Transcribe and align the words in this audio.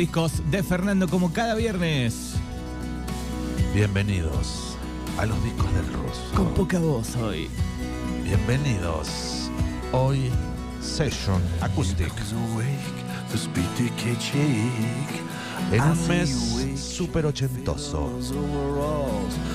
Discos 0.00 0.40
de 0.50 0.62
Fernando 0.62 1.06
como 1.06 1.30
cada 1.30 1.54
viernes. 1.54 2.32
Bienvenidos 3.74 4.78
a 5.18 5.26
los 5.26 5.44
discos 5.44 5.66
del 5.74 5.86
ruso. 5.92 6.22
Con 6.34 6.54
poca 6.54 6.78
voz 6.78 7.16
hoy. 7.16 7.50
Bienvenidos. 8.24 9.50
Hoy 9.92 10.30
Session 10.80 11.42
Acoustic. 11.60 12.10
En 15.70 15.82
un 15.82 16.08
mes 16.08 16.80
súper 16.80 17.26
ochentoso. 17.26 18.10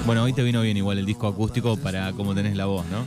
Bueno, 0.06 0.22
hoy 0.26 0.34
te 0.34 0.44
vino 0.44 0.62
bien 0.62 0.78
igual 0.78 1.00
el 1.00 1.08
disco 1.08 1.26
acústico 1.28 1.76
para 1.76 2.14
cómo 2.14 2.36
tenés 2.36 2.56
la 2.56 2.68
voz, 2.68 2.86
¿no? 2.92 3.04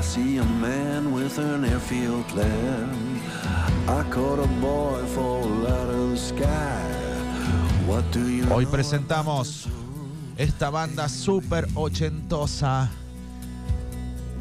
I 0.00 0.02
see 0.02 0.38
a 0.38 0.44
man 0.44 1.12
with 1.12 1.36
an 1.36 1.62
airfield 1.62 2.26
plan. 2.28 3.20
I 3.86 4.02
caught 4.08 4.38
a 4.38 4.46
boy 4.58 4.96
fall 5.14 5.66
out 5.66 5.90
of 5.90 6.12
the 6.12 6.16
sky. 6.16 6.80
What 7.86 8.10
do 8.10 8.26
you 8.26 8.46
Hoy 8.46 8.64
presentamos 8.64 9.66
esta 10.38 10.70
banda 10.70 11.06
súper 11.06 11.68
ochentosa 11.74 12.88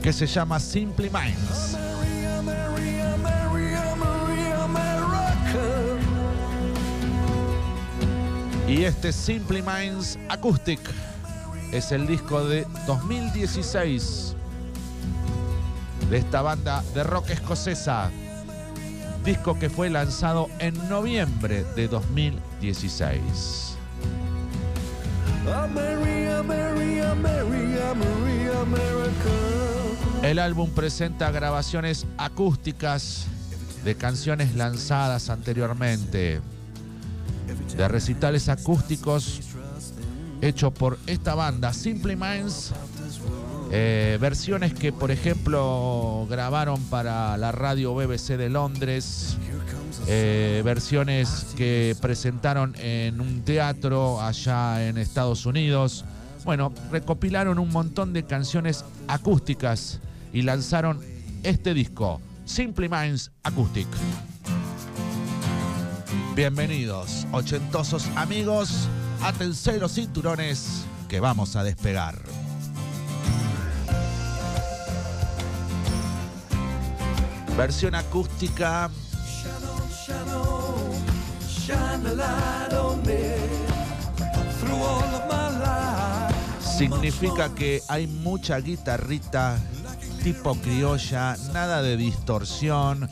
que 0.02 0.14
se 0.14 0.27
llama 0.27 0.62
Simply 0.62 1.09
Minds. 1.09 1.78
Y 8.66 8.86
este 8.86 9.12
Simply 9.12 9.62
Minds 9.62 10.17
Acoustic 10.30 10.80
es 11.73 11.91
el 11.91 12.08
disco 12.08 12.45
de 12.45 12.66
2016 12.88 14.28
de 16.10 16.18
esta 16.18 16.42
banda 16.42 16.84
de 16.94 17.04
rock 17.04 17.30
escocesa. 17.30 18.10
Disco 19.24 19.60
que 19.60 19.70
fue 19.70 19.90
lanzado 19.90 20.48
en 20.60 20.90
noviembre 20.90 21.64
de 21.76 21.88
2016. 21.88 23.76
Oh, 25.46 25.68
Maria, 25.68 26.44
Maria, 26.44 27.16
Maria, 27.16 27.94
Maria, 27.94 28.62
America. 28.62 29.30
El 30.24 30.40
álbum 30.40 30.70
presenta 30.72 31.32
grabaciones 31.32 32.06
acústicas 32.18 33.26
de 33.84 33.96
canciones 33.96 34.56
lanzadas 34.56 35.30
anteriormente, 35.30 36.42
de 37.78 37.88
recitales 37.88 38.50
acústicos 38.50 39.42
hechos 40.42 40.74
por 40.74 40.98
esta 41.08 41.36
banda, 41.36 41.74
Simply 41.74 42.16
Minds, 42.16 42.74
eh, 43.72 44.17
versiones 44.20 44.73
que 44.73 44.92
por 44.92 45.12
ejemplo 45.12 46.25
grabaron 46.30 46.81
para 46.86 47.38
la 47.38 47.52
radio 47.52 47.94
BBC 47.94 48.38
de 48.38 48.50
Londres, 48.50 49.38
eh, 50.08 50.62
versiones 50.66 51.48
que 51.56 51.95
presentaron 52.02 52.75
en 52.80 53.22
un 53.22 53.44
teatro 53.44 54.22
allá 54.22 54.88
en 54.88 54.97
Estados 54.97 55.45
Unidos. 55.45 56.03
Bueno, 56.45 56.73
recopilaron 56.92 57.59
un 57.59 57.70
montón 57.70 58.12
de 58.12 58.23
canciones 58.23 58.86
acústicas 59.08 60.00
y 60.34 60.42
lanzaron 60.42 61.00
este 61.44 61.73
disco, 61.73 62.20
Simply 62.45 62.90
Minds 62.90 63.31
Acoustic. 63.44 63.88
Bienvenidos, 66.36 67.28
ochentosos 67.31 68.07
amigos, 68.16 68.88
átense 69.22 69.78
los 69.78 69.94
cinturones 69.94 70.86
que 71.07 71.19
vamos 71.19 71.56
a 71.56 71.63
despegar. 71.63 72.18
My 85.28 85.50
life. 85.59 86.36
significa 86.78 87.53
que 87.53 87.81
hay 87.90 88.08
mucha 88.08 88.59
guitarrita 88.59 89.59
tipo 90.24 90.56
criolla, 90.56 91.36
nada 91.52 91.81
de 91.81 91.98
distorsión, 91.98 93.09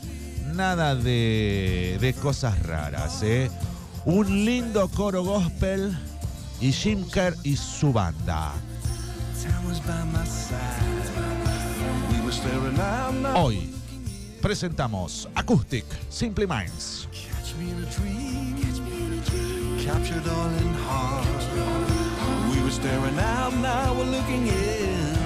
nada 0.54 0.94
de, 0.94 1.98
de 2.00 2.14
cosas 2.14 2.58
raras. 2.62 3.22
¿eh? 3.22 3.50
Un 4.06 4.46
lindo 4.46 4.88
coro 4.88 5.24
gospel 5.24 5.94
y 6.58 6.72
Jim 6.72 7.06
Kerr 7.10 7.36
y 7.42 7.54
su 7.54 7.92
banda. 7.92 8.54
Hoy 13.34 13.77
presentamos 14.38 15.28
Acoustic 15.34 15.84
Simply 16.08 16.46
Minds. 16.46 17.08
Catch 17.12 17.54
me 17.56 17.70
in 17.70 17.84
a 17.84 17.86
dream. 17.90 18.56
Catch 18.56 18.80
me 18.80 18.96
in 18.96 19.18
a 19.18 19.22
dream. 19.24 19.84
Captured 19.84 20.28
all 20.28 20.50
in 20.60 20.74
heart. 20.86 21.26
We 22.50 22.62
were 22.62 22.70
staring 22.70 23.18
out 23.18 23.54
now. 23.54 23.94
We're 23.94 24.10
looking 24.10 24.46
in. 24.48 25.18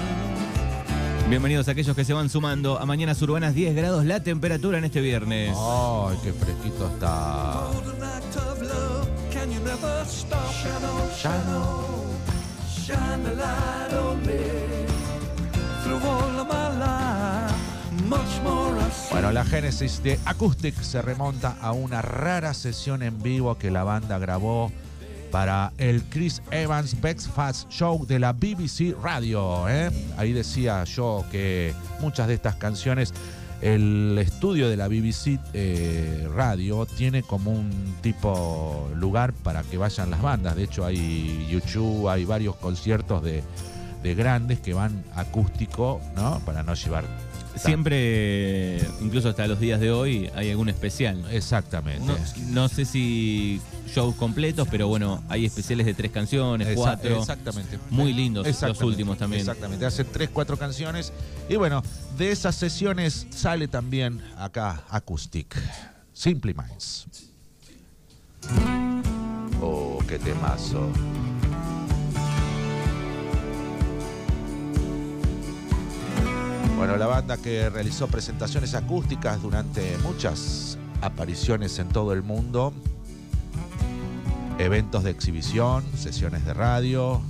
Bienvenidos 1.29 1.67
a 1.67 1.71
aquellos 1.71 1.95
que 1.95 2.03
se 2.05 2.13
van 2.13 2.29
sumando 2.29 2.79
a 2.79 2.85
Mañanas 2.85 3.21
Urbanas 3.21 3.55
10 3.55 3.75
grados 3.75 4.05
la 4.05 4.21
temperatura 4.21 4.77
en 4.77 4.85
este 4.85 5.01
viernes. 5.01 5.55
¡Ay, 5.57 6.17
qué 6.21 6.33
fresquito 6.33 6.87
está! 6.87 7.71
Shine 10.53 10.79
shine 11.15 11.49
on. 11.55 12.03
Shine 12.67 14.12
Bueno, 19.23 19.39
la 19.39 19.45
génesis 19.45 20.03
de 20.03 20.19
Acoustic 20.25 20.75
se 20.81 21.01
remonta 21.01 21.55
a 21.61 21.71
una 21.71 22.01
rara 22.01 22.53
sesión 22.53 23.01
en 23.01 23.23
vivo 23.23 23.57
que 23.57 23.71
la 23.71 23.85
banda 23.85 24.19
grabó 24.19 24.69
para 25.31 25.71
el 25.77 26.03
Chris 26.03 26.41
Evans 26.51 26.99
Breakfast 26.99 27.69
Show 27.69 28.05
de 28.05 28.19
la 28.19 28.33
BBC 28.33 28.93
Radio. 29.01 29.69
¿eh? 29.69 29.89
Ahí 30.17 30.33
decía 30.33 30.83
yo 30.83 31.23
que 31.31 31.73
muchas 32.01 32.27
de 32.27 32.33
estas 32.33 32.55
canciones, 32.55 33.13
el 33.61 34.17
estudio 34.17 34.67
de 34.69 34.75
la 34.75 34.89
BBC 34.89 35.39
eh, 35.53 36.27
Radio 36.35 36.85
tiene 36.85 37.23
como 37.23 37.51
un 37.51 37.95
tipo 38.01 38.89
lugar 38.93 39.31
para 39.31 39.63
que 39.63 39.77
vayan 39.77 40.11
las 40.11 40.21
bandas. 40.21 40.57
De 40.57 40.63
hecho, 40.63 40.85
hay 40.85 41.47
YouTube, 41.49 42.09
hay 42.09 42.25
varios 42.25 42.57
conciertos 42.57 43.23
de, 43.23 43.41
de 44.03 44.15
grandes 44.15 44.59
que 44.59 44.73
van 44.73 45.03
acústico, 45.15 46.01
¿no? 46.15 46.39
Para 46.45 46.61
no 46.61 46.73
llevar 46.73 47.05
Siempre, 47.55 48.79
incluso 49.01 49.29
hasta 49.29 49.47
los 49.47 49.59
días 49.59 49.79
de 49.79 49.91
hoy, 49.91 50.29
hay 50.35 50.49
algún 50.49 50.69
especial. 50.69 51.23
Exactamente. 51.31 52.05
No, 52.05 52.17
no 52.49 52.67
sé 52.67 52.85
si 52.85 53.61
shows 53.87 54.15
completos, 54.15 54.67
pero 54.71 54.87
bueno, 54.87 55.23
hay 55.29 55.45
especiales 55.45 55.85
de 55.85 55.93
tres 55.93 56.11
canciones, 56.11 56.67
cuatro. 56.75 57.19
Exactamente. 57.19 57.77
Muy 57.91 58.11
lindos 58.13 58.45
los 58.47 58.55
Exactamente, 58.55 58.85
últimos 58.85 59.17
también. 59.17 59.41
Exactamente. 59.41 59.85
Hace 59.85 60.03
tres, 60.03 60.29
cuatro 60.33 60.57
canciones. 60.57 61.13
Y 61.47 61.55
bueno, 61.55 61.83
de 62.17 62.31
esas 62.31 62.55
sesiones 62.55 63.27
sale 63.29 63.67
también 63.67 64.21
acá 64.37 64.83
Acoustic. 64.89 65.55
Simply 66.11 66.55
Minds. 66.55 67.05
Oh, 69.61 69.99
qué 70.07 70.17
temazo. 70.17 70.91
Bueno, 76.83 76.97
la 76.97 77.07
banda 77.07 77.37
que 77.37 77.69
realizó 77.69 78.07
presentaciones 78.07 78.75
acústicas 78.75 79.41
durante 79.41 79.97
muchas 79.99 80.77
apariciones 80.99 81.79
en 81.79 81.87
todo 81.87 82.11
el 82.11 82.23
mundo, 82.23 82.73
eventos 84.59 85.05
de 85.05 85.11
exhibición, 85.11 85.85
sesiones 85.95 86.43
de 86.43 86.53
radio. 86.53 87.21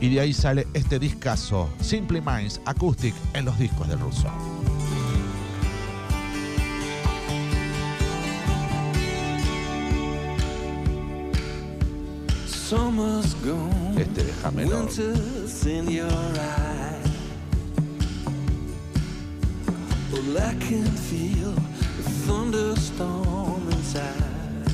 Y 0.00 0.12
de 0.16 0.18
ahí 0.18 0.32
sale 0.32 0.66
este 0.74 0.98
discazo, 0.98 1.68
Simply 1.80 2.20
Minds 2.20 2.60
Acoustic, 2.64 3.14
en 3.34 3.44
los 3.44 3.56
discos 3.56 3.86
del 3.86 4.00
ruso. 4.00 4.26
Summer's 12.74 13.34
gone. 13.34 13.94
Este 13.96 14.24
déjamelo. 14.24 14.80
Winter's 14.80 15.64
in 15.64 15.88
your 15.88 16.10
eye. 16.10 17.02
Well, 20.10 20.38
I 20.38 20.54
can 20.58 20.84
feel 21.08 21.52
the 21.96 22.04
thunderstorm 22.26 23.62
inside. 23.70 24.66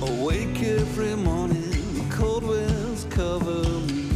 Awake 0.00 0.62
every 0.62 1.16
morning, 1.16 2.08
cold 2.10 2.44
winds 2.44 3.04
cover 3.10 3.62
me. 3.88 4.08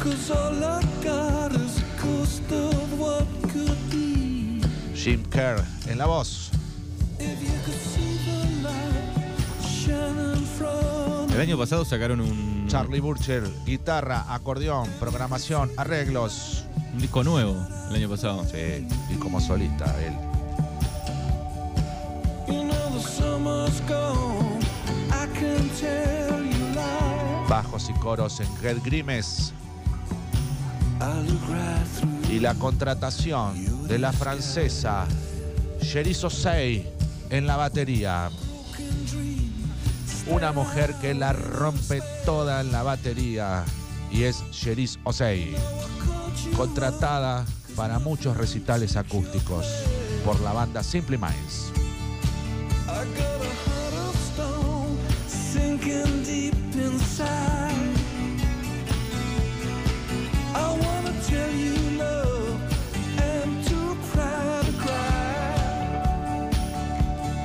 Cause 0.00 0.32
all 0.32 0.64
I 0.64 0.82
got 1.00 1.52
is 1.52 1.78
a 1.78 2.02
ghost 2.02 2.50
of 2.50 2.98
what 2.98 3.28
could 3.52 3.78
be. 3.92 4.62
Jim 4.94 5.24
Kerr 5.30 5.64
en 5.88 5.98
la 5.98 6.06
voz. 6.06 6.35
El 11.36 11.42
año 11.42 11.58
pasado 11.58 11.84
sacaron 11.84 12.22
un, 12.22 12.66
Charlie 12.66 12.98
Burcher, 12.98 13.46
guitarra, 13.66 14.24
acordeón, 14.32 14.88
programación, 14.98 15.70
arreglos. 15.76 16.64
un 16.94 16.98
disco 16.98 17.22
nuevo 17.22 17.54
el 17.90 17.96
año 17.96 18.08
pasado. 18.08 18.42
Sí, 18.46 18.88
y 19.10 19.16
como 19.16 19.38
solista 19.38 19.84
él. 20.02 20.14
Bajos 27.50 27.90
y 27.90 27.92
coros 28.00 28.40
en 28.40 28.62
Red 28.62 28.78
Grimes. 28.82 29.52
Y 32.30 32.40
la 32.40 32.54
contratación 32.54 33.86
de 33.86 33.98
la 33.98 34.10
francesa 34.14 35.06
Cherise 35.82 36.28
Osei 36.28 36.86
en 37.28 37.46
la 37.46 37.58
batería. 37.58 38.30
Una 40.28 40.50
mujer 40.50 40.92
que 41.00 41.14
la 41.14 41.32
rompe 41.32 42.02
toda 42.24 42.60
en 42.60 42.72
la 42.72 42.82
batería 42.82 43.64
y 44.10 44.24
es 44.24 44.42
Cherise 44.50 44.98
Osei, 45.04 45.54
contratada 46.56 47.44
para 47.76 48.00
muchos 48.00 48.36
recitales 48.36 48.96
acústicos 48.96 49.66
por 50.24 50.40
la 50.40 50.52
banda 50.52 50.82
Simply 50.82 51.16
Minds. 51.16 51.72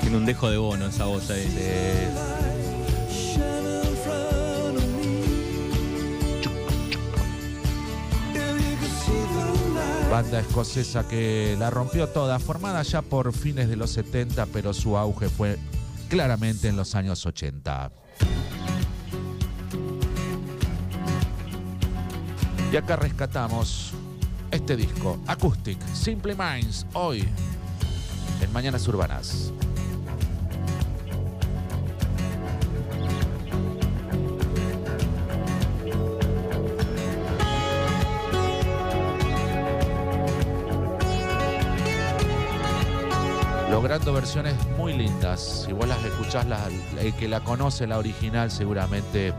Tiene 0.02 0.18
un 0.18 0.26
dejo 0.26 0.50
de 0.50 0.58
bono 0.58 0.88
esa 0.88 1.06
voz 1.06 1.30
ahí. 1.30 1.48
Shining 1.48 2.41
Banda 10.12 10.42
escocesa 10.42 11.08
que 11.08 11.56
la 11.58 11.70
rompió 11.70 12.10
toda, 12.10 12.38
formada 12.38 12.82
ya 12.84 13.02
por 13.02 13.32
fines 13.32 13.70
de 13.70 13.78
los 13.78 13.92
70, 13.92 14.46
pero 14.48 14.74
su 14.74 14.98
auge 14.98 15.30
fue 15.30 15.58
claramente 16.10 16.68
en 16.68 16.76
los 16.76 16.96
años 16.96 17.26
80. 17.26 17.90
Y 22.74 22.76
acá 22.76 22.98
rescatamos 22.98 23.94
este 24.52 24.76
disco, 24.76 25.18
Acoustic, 25.28 25.80
Simple 25.94 26.36
Minds, 26.36 26.86
hoy, 26.92 27.26
en 28.42 28.52
Mañanas 28.52 28.86
Urbanas. 28.90 29.54
Logrando 43.72 44.14
versiones 44.14 44.54
muy 44.78 44.94
lindas. 44.94 45.64
Si 45.66 45.74
vos 45.74 45.88
las 45.88 46.04
escuchás, 46.04 46.46
la- 46.46 46.68
el 47.00 47.14
que 47.16 47.28
la 47.28 47.40
conoce, 47.42 47.88
la 47.88 47.98
original, 47.98 48.52
seguramente 48.52 49.34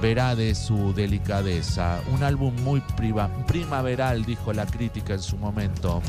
verá 0.00 0.34
de 0.36 0.54
su 0.54 0.94
delicadeza. 0.94 2.00
Un 2.12 2.22
álbum 2.22 2.54
muy 2.62 2.80
priva- 2.96 3.28
primaveral, 3.46 4.24
dijo 4.24 4.52
la 4.52 4.64
crítica 4.66 5.14
en 5.14 5.22
su 5.22 5.36
momento. 5.36 6.00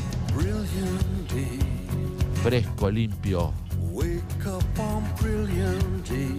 Fresco, 2.42 2.90
limpio. 2.90 3.52
Wake 3.90 4.46
up 4.46 4.64
on 4.78 5.02
brilliant 5.20 6.08
day. 6.08 6.38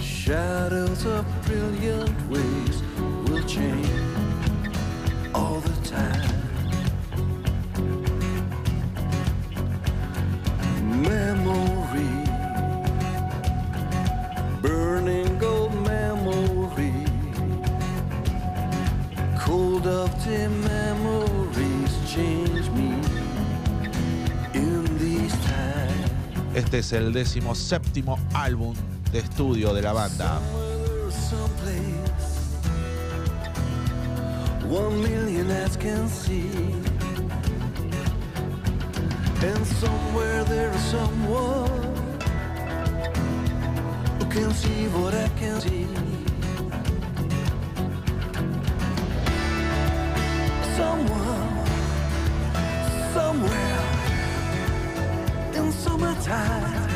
Shadows 0.00 1.04
of 1.06 1.24
brilliant 1.46 2.10
ways 2.30 2.82
will 3.28 3.44
change 3.46 3.86
all 5.34 5.60
the 5.60 5.88
time. 5.88 6.45
Memory, 11.06 12.24
burning 14.60 15.38
gold 15.38 15.72
memory, 15.86 16.92
cold 19.38 19.86
of 19.86 20.10
the 20.24 20.48
memories 20.48 21.92
change 22.12 22.68
me 22.70 22.98
in 24.54 24.84
these 24.98 25.32
times. 25.46 26.10
Este 26.54 26.78
es 26.78 26.92
el 26.92 27.12
décimo 27.12 27.54
séptimo 27.54 28.18
álbum 28.34 28.74
de 29.12 29.20
estudio 29.20 29.72
de 29.74 29.82
la 29.82 29.92
banda. 29.92 30.40
One 34.68 35.00
million 35.00 35.48
eyes 35.52 35.76
can 35.76 36.08
see, 36.08 36.50
and 39.42 39.66
somewhere 39.66 40.44
there 40.44 40.70
is 40.70 40.84
someone 40.84 41.68
who 44.18 44.26
can 44.26 44.50
see 44.52 44.88
what 44.88 45.14
I 45.14 45.28
can 45.38 45.60
see. 45.60 45.86
Someone, 50.76 51.66
somewhere 53.14 53.82
in 55.54 55.72
summertime. 55.72 56.86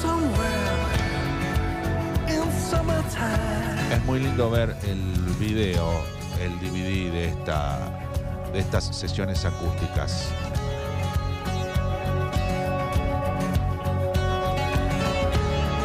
somewhere 0.00 0.54
in 2.28 2.44
summertime. 2.70 3.92
Es 3.92 4.04
muy 4.04 4.20
lindo 4.20 4.50
ver 4.50 4.76
el 4.82 5.00
video, 5.38 6.02
el 6.40 6.58
DVD 6.60 7.12
de, 7.12 7.28
esta, 7.28 7.78
de 8.52 8.58
estas 8.58 8.84
sesiones 8.96 9.44
acústicas. 9.44 10.28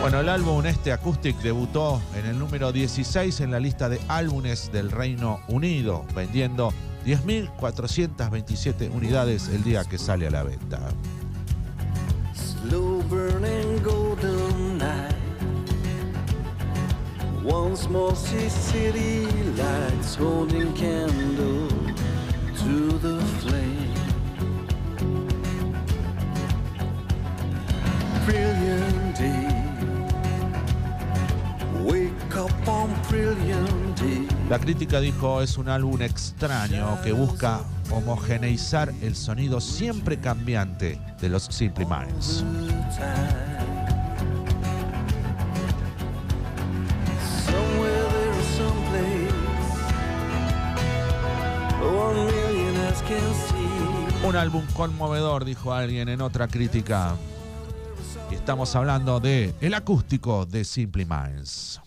Bueno, 0.02 0.22
el 0.22 0.30
álbum 0.30 0.66
este 0.66 0.94
Acoustic 0.94 1.36
debutó 1.42 2.02
en 2.16 2.26
el 2.26 2.40
número 2.40 2.72
16 2.72 3.42
en 3.42 3.52
la 3.52 3.60
lista 3.60 3.90
de 3.90 4.00
álbumes 4.08 4.72
del 4.72 4.92
Reino 4.92 5.42
Unido, 5.50 6.06
vendiendo 6.16 6.74
10.427 7.06 8.92
unidades 8.94 9.50
el 9.50 9.64
día 9.64 9.84
que 9.84 9.98
sale 9.98 10.28
a 10.28 10.32
la 10.32 10.44
venta. 10.44 10.80
Once 17.50 17.90
more 17.90 18.16
see 18.16 18.48
city 18.48 19.26
lights 19.58 20.16
holding 20.16 20.72
candle 20.74 21.68
to 22.56 23.00
the 23.00 23.20
flame. 23.40 23.94
Brilliant 28.28 29.18
day. 29.18 29.48
Wake 31.84 32.36
up 32.36 32.68
on 32.68 32.90
brilliant 33.10 34.00
day. 34.00 34.28
La 34.48 34.60
crítica 34.60 35.00
dijo 35.00 35.42
es 35.42 35.58
un 35.58 35.70
álbum 35.70 36.00
extraño 36.04 37.02
que 37.02 37.14
busca 37.14 37.62
homogeneizar 37.90 38.94
el 39.02 39.16
sonido 39.16 39.60
siempre 39.60 40.18
cambiante 40.20 41.00
de 41.20 41.30
los 41.30 41.46
Simply 41.46 41.86
Minds. 41.86 42.44
Un 54.30 54.36
álbum 54.36 54.64
conmovedor, 54.76 55.44
dijo 55.44 55.74
alguien 55.74 56.08
en 56.08 56.22
otra 56.22 56.48
crítica. 56.48 57.16
Y 58.30 58.36
estamos 58.36 58.76
hablando 58.76 59.20
de 59.20 59.56
el 59.60 59.74
acústico 59.74 60.46
de 60.46 60.64
Simply 60.66 61.04
Minds. 61.04 61.82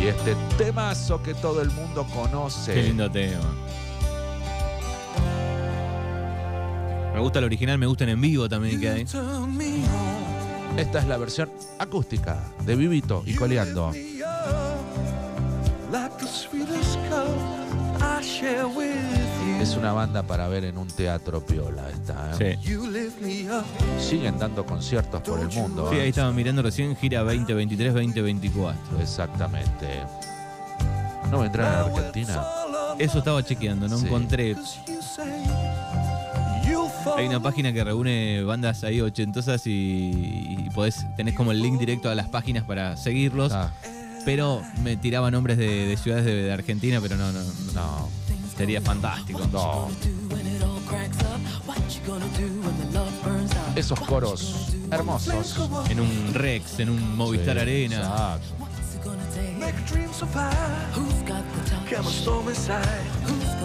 Y 0.00 0.06
este 0.06 0.36
temazo 0.56 1.20
que 1.24 1.34
todo 1.34 1.60
el 1.60 1.72
mundo 1.72 2.06
Qué 2.06 2.14
conoce. 2.14 2.82
lindo 2.84 3.10
tema. 3.10 3.52
Me 7.12 7.18
gusta 7.18 7.40
el 7.40 7.46
original, 7.46 7.76
me 7.76 7.86
gustan 7.86 8.10
en 8.10 8.20
vivo 8.20 8.48
también 8.48 8.80
que 8.80 8.88
hay. 8.90 9.02
Esta 10.76 10.98
es 11.00 11.06
la 11.08 11.16
versión 11.16 11.50
acústica 11.80 12.38
de 12.64 12.76
Vivito 12.76 13.24
y 13.26 13.34
Coleando. 13.34 13.90
Es 19.64 19.76
una 19.78 19.94
banda 19.94 20.22
para 20.22 20.46
ver 20.46 20.66
en 20.66 20.76
un 20.76 20.88
teatro 20.88 21.40
piola 21.44 21.88
esta. 21.88 22.32
¿eh? 22.38 22.58
Sí. 22.60 23.48
Siguen 23.98 24.38
dando 24.38 24.66
conciertos 24.66 25.22
por 25.22 25.40
el 25.40 25.48
mundo. 25.48 25.88
Sí, 25.90 25.96
¿eh? 25.96 26.02
ahí 26.02 26.08
estaban 26.10 26.36
mirando 26.36 26.60
recién 26.60 26.94
gira 26.96 27.24
2023-2024. 27.24 28.74
Exactamente. 29.00 30.02
¿No 31.30 31.38
vendrán 31.40 31.72
a 31.72 31.80
Argentina? 31.86 32.42
Eso 32.98 33.18
estaba 33.20 33.42
chequeando, 33.42 33.88
no 33.88 33.96
Sí. 33.96 34.04
encontré. 34.04 34.54
Hay 37.16 37.26
una 37.26 37.40
página 37.42 37.72
que 37.72 37.82
reúne 37.84 38.42
bandas 38.44 38.84
ahí 38.84 39.00
ochentosas 39.00 39.66
y, 39.66 39.70
y 39.72 40.68
podés, 40.74 41.06
tenés 41.16 41.34
como 41.34 41.52
el 41.52 41.62
link 41.62 41.78
directo 41.78 42.10
a 42.10 42.14
las 42.14 42.28
páginas 42.28 42.64
para 42.64 42.98
seguirlos. 42.98 43.50
Ah, 43.52 43.72
Pero 44.26 44.60
me 44.82 44.96
tiraba 44.98 45.30
nombres 45.30 45.56
de, 45.56 45.86
de 45.86 45.96
ciudades 45.96 46.26
de, 46.26 46.34
de 46.42 46.52
Argentina, 46.52 46.98
pero 47.00 47.16
no, 47.16 47.32
no, 47.32 47.40
no. 47.42 47.72
no, 47.74 48.08
Sería 48.56 48.80
fantástico. 48.80 49.40
no. 49.52 49.88
Esos 53.74 53.98
coros 54.00 54.68
hermosos. 54.90 55.58
En 55.88 56.00
un 56.00 56.32
Rex, 56.34 56.78
en 56.78 56.90
un 56.90 57.16
Movistar 57.16 57.56
Sí, 57.56 57.60
Arena. 57.62 57.96
exacto. 57.96 58.54
Make 59.58 59.74
a 59.76 59.90
dream 59.90 60.12
survive. 60.12 60.54
Come 60.94 62.06
a 62.06 62.10
storm 62.10 62.48
inside. 62.48 63.63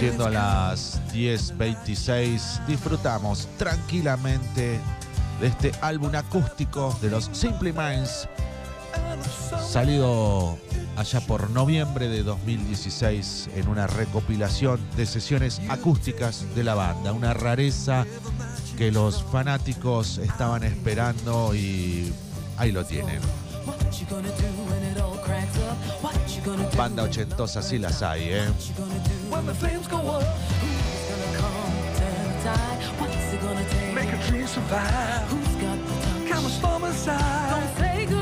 Siendo 0.00 0.30
las 0.30 0.98
10.26, 1.12 2.64
disfrutamos 2.64 3.46
tranquilamente 3.58 4.80
de 5.42 5.46
este 5.46 5.72
álbum 5.82 6.14
acústico 6.14 6.96
de 7.02 7.10
los 7.10 7.28
Simply 7.32 7.70
Minds, 7.70 8.26
salido 9.62 10.56
allá 10.96 11.20
por 11.20 11.50
noviembre 11.50 12.08
de 12.08 12.22
2016 12.22 13.50
en 13.56 13.68
una 13.68 13.86
recopilación 13.88 14.80
de 14.96 15.04
sesiones 15.04 15.60
acústicas 15.68 16.46
de 16.54 16.64
la 16.64 16.74
banda, 16.74 17.12
una 17.12 17.34
rareza 17.34 18.06
que 18.78 18.90
los 18.90 19.22
fanáticos 19.24 20.16
estaban 20.16 20.62
esperando 20.62 21.54
y 21.54 22.10
ahí 22.56 22.72
lo 22.72 22.86
tienen. 22.86 23.20
Banda 26.76 27.02
ochentosa 27.02 27.62
sí 27.62 27.78
las 27.78 28.02
hay, 28.02 28.30
¿eh? 28.30 28.48
When 29.30 29.46
the 29.46 29.54
flames 29.54 29.86
go 29.88 29.98
up, 29.98 30.24
make 33.94 34.12
a 34.12 34.16
dream 34.28 34.46
survive. 34.46 35.28
Come 36.28 36.46
a 36.46 36.48
storm 36.48 36.84
inside. 36.84 37.50
Don't 37.50 37.76
say 37.78 38.06
goodbye, 38.06 38.19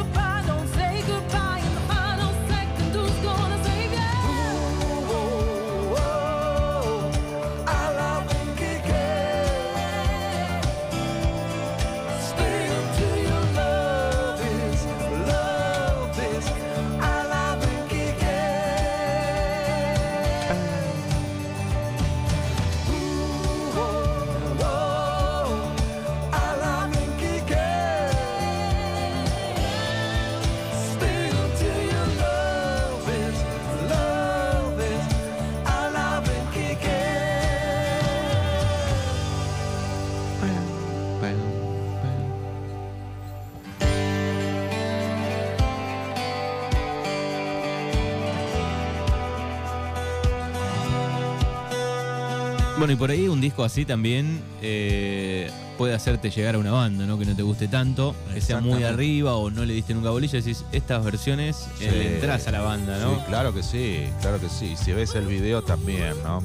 Bueno, 52.88 52.96
y 52.96 53.00
por 53.00 53.10
ahí 53.10 53.28
un 53.28 53.38
disco 53.38 53.64
así 53.64 53.84
también 53.84 54.40
eh, 54.62 55.50
puede 55.76 55.92
hacerte 55.92 56.30
llegar 56.30 56.54
a 56.54 56.58
una 56.58 56.72
banda, 56.72 57.04
¿no? 57.04 57.18
Que 57.18 57.26
no 57.26 57.36
te 57.36 57.42
guste 57.42 57.68
tanto, 57.68 58.16
que 58.32 58.40
sea 58.40 58.62
muy 58.62 58.82
arriba 58.82 59.36
o 59.36 59.50
no 59.50 59.66
le 59.66 59.74
diste 59.74 59.92
nunca 59.92 60.08
bolilla. 60.08 60.38
Decís, 60.38 60.64
estas 60.72 61.04
versiones 61.04 61.68
eh, 61.82 61.90
le 61.90 62.14
entras 62.14 62.48
a 62.48 62.50
la 62.50 62.62
banda, 62.62 62.98
¿no? 62.98 63.16
Sí, 63.16 63.20
claro 63.26 63.52
que 63.52 63.62
sí, 63.62 64.04
claro 64.22 64.40
que 64.40 64.48
sí. 64.48 64.74
Si 64.74 64.92
ves 64.92 65.14
el 65.16 65.26
video 65.26 65.60
también, 65.60 66.14
¿no? 66.24 66.42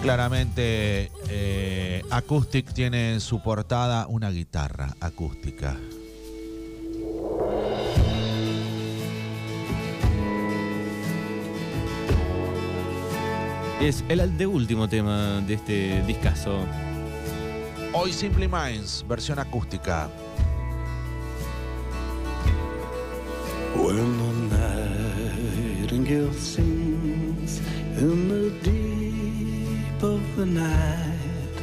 Claramente, 0.00 1.12
eh, 1.28 2.02
Acoustic 2.08 2.72
tiene 2.72 3.12
en 3.12 3.20
su 3.20 3.42
portada 3.42 4.06
una 4.06 4.30
guitarra 4.30 4.96
acústica. 5.00 5.76
Es 13.82 14.04
el 14.08 14.38
de 14.38 14.46
último 14.46 14.88
tema 14.88 15.40
de 15.40 15.54
este 15.54 16.04
discazo. 16.06 16.60
Hoy 17.92 18.12
Simply 18.12 18.46
Minds, 18.46 19.04
versión 19.08 19.40
acústica. 19.40 20.08
When 23.74 24.18
the 24.50 24.56
nightingale 25.80 26.32
sings 26.32 27.60
in 27.98 28.28
the 28.28 28.50
deep 28.62 30.00
of 30.00 30.20
the 30.36 30.46
night, 30.46 31.58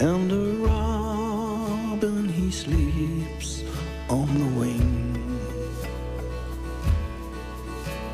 and 0.00 0.30
the 0.30 0.54
robin 0.66 2.30
he 2.30 2.50
sleeps 2.50 3.62
on 4.08 4.26
the 4.38 4.58
wing. 4.58 5.14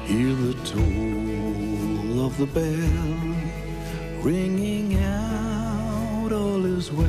Hear 0.06 0.34
the 0.34 0.54
toll 0.64 2.26
of 2.26 2.37
the 2.37 2.46
bell 2.46 3.33
ringing 4.25 4.97
out, 5.04 6.33
all 6.33 6.64
is 6.64 6.90
well, 6.90 7.07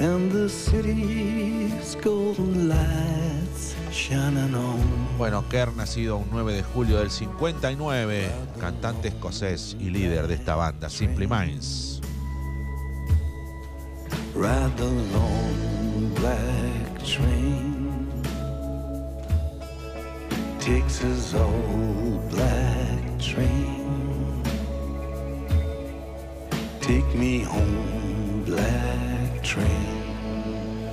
and 0.00 0.32
the 0.32 0.48
city's 0.48 1.94
golden 1.96 2.70
lights 2.70 3.76
shining 3.92 4.54
on. 4.54 4.80
Bueno, 5.18 5.44
Kerr 5.50 5.74
nacido 5.74 6.16
un 6.16 6.28
9 6.30 6.54
de 6.54 6.62
julio 6.62 6.98
del 6.98 7.10
59, 7.10 8.30
cantante 8.58 9.08
escocés 9.08 9.76
y 9.78 9.90
líder 9.90 10.26
de 10.26 10.34
esta 10.34 10.54
banda, 10.54 10.88
Simply 10.88 11.26
Minds. 11.26 12.00
Ride 14.34 14.74
the 14.76 14.90
long 15.12 16.14
black 16.14 17.04
train. 17.04 18.08
Texas 20.58 21.34
old 21.34 22.30
black 22.30 23.18
train. 23.18 23.93
Take 26.86 27.16
me 27.16 27.44
home, 27.44 28.44
black 28.44 29.42
train. 29.42 29.66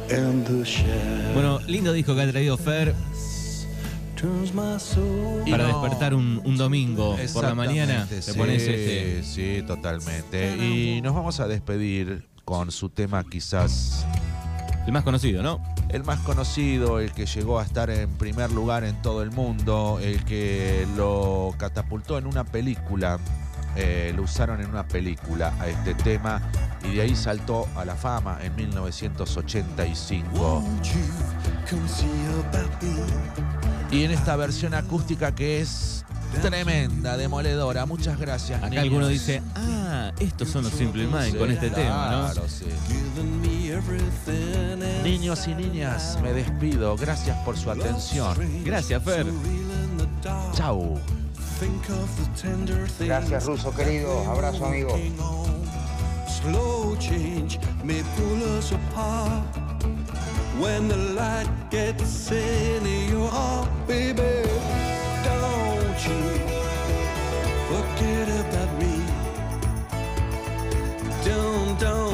And 0.10 0.46
the 0.46 0.64
shadow 0.64 1.34
Bueno, 1.34 1.60
lindo 1.68 1.92
disco 1.94 2.16
que 2.16 2.22
ha 2.22 2.32
traído 2.32 2.58
Fer 2.58 2.94
para 5.50 5.68
no- 5.68 5.82
despertar 5.82 6.14
un, 6.14 6.42
un 6.46 6.56
domingo 6.58 7.18
por 7.34 7.44
la 7.44 7.56
mañana. 7.56 8.06
Te 8.08 8.22
sí, 8.22 8.34
pones 8.38 8.62
este. 8.62 9.24
Sí, 9.24 9.64
totalmente. 9.66 10.56
Y 10.58 11.02
nos 11.02 11.16
vamos 11.16 11.40
a 11.40 11.48
despedir 11.48 12.28
con 12.46 12.72
su 12.72 12.90
tema 12.90 13.24
quizás 13.24 14.06
El 14.86 14.94
más 14.94 15.04
conocido, 15.04 15.42
¿no? 15.44 15.60
el 15.90 16.04
más 16.06 16.20
conocido, 16.20 17.00
el 17.00 17.12
que 17.12 17.26
llegó 17.26 17.60
a 17.60 17.64
estar 17.64 17.90
en 17.90 18.10
primer 18.12 18.52
lugar 18.52 18.84
en 18.86 19.02
todo 19.02 19.24
el 19.24 19.32
mundo, 19.32 20.00
el 20.02 20.24
que 20.24 20.88
lo 20.96 21.54
catapultó 21.58 22.18
en 22.18 22.28
una 22.28 22.46
película, 22.46 23.20
eh, 23.76 24.14
lo 24.16 24.24
usaron 24.24 24.62
en 24.62 24.70
una 24.70 24.88
película 24.88 25.54
a 25.60 25.68
este 25.68 25.94
tema 25.94 26.42
y 26.84 26.96
de 26.96 27.02
ahí 27.02 27.16
saltó 27.16 27.68
a 27.76 27.86
la 27.86 27.96
fama 27.96 28.40
en 28.42 28.56
1985. 28.56 30.28
Won't 30.34 30.84
you 30.84 31.00
come 31.70 31.88
see 31.88 32.08
about 32.50 32.82
me? 32.82 33.98
Y 33.98 34.04
en 34.06 34.12
esta 34.12 34.36
versión 34.36 34.74
acústica 34.74 35.34
que 35.36 35.62
es 35.62 36.06
tremenda, 36.42 37.18
demoledora. 37.18 37.86
Muchas 37.86 38.18
gracias. 38.18 38.60
Acá 38.60 38.70
niños. 38.70 38.84
alguno 38.84 39.08
dice, 39.08 39.42
ah, 39.56 40.12
estos 40.20 40.48
son 40.50 40.64
los 40.64 40.74
Simple 40.74 41.06
Minds 41.08 41.32
Sí, 41.32 41.38
con 41.38 41.52
este 41.52 41.70
tema, 41.70 42.08
claro, 42.08 42.42
¿no? 42.44 42.48
sí. 42.48 42.66
Everything 43.72 44.82
and 44.84 45.04
Niños 45.04 45.48
y 45.48 45.56
niñas, 45.56 46.18
me 46.22 46.34
despido. 46.34 46.96
Gracias 46.98 47.38
por 47.46 47.58
su 47.58 47.72
atención. 47.72 48.38
Gracias, 48.64 49.04
Fer. 49.04 49.26
Chau. 50.54 51.00
Think 51.62 51.90
of 51.92 52.10
the 52.18 52.42
tender 52.42 52.88
things 52.88 53.08
Gracias, 53.08 53.46
Ruso, 53.46 53.72
querido. 53.72 54.26
Abrazo, 54.26 54.66
amigo. 54.66 54.98
Slow 56.28 56.96
change 56.96 57.60
may 57.84 58.02
pull 58.16 58.58
us 58.58 58.72
apart. 58.72 59.46
When 60.60 60.88
the 60.88 60.98
light 60.98 61.48
gets 61.70 62.32
in 62.32 62.84
your 63.12 63.30
heart, 63.30 63.70
baby, 63.86 64.50
don't 65.24 66.00
you 66.10 66.24
forget 67.70 68.28
about 68.42 68.72
me. 68.82 68.96
Don't, 71.24 71.80
don't, 71.80 72.11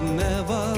never 0.00 0.69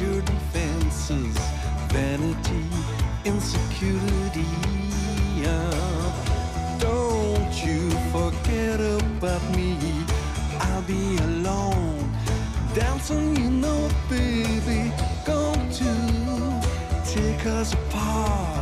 your 0.00 0.20
defenses. 0.22 1.36
Vanity, 1.88 2.64
insecurity. 3.24 4.46
Don't 6.78 7.54
you 7.64 7.90
forget 8.12 8.80
about 8.80 9.42
me. 9.56 9.76
I'll 10.60 10.82
be 10.82 11.16
alone. 11.18 12.10
Dancing, 12.74 13.36
you 13.36 13.50
know, 13.50 13.88
baby. 14.08 14.92
Going 15.24 15.70
to 15.70 15.92
take 17.04 17.46
us 17.46 17.72
apart 17.74 18.53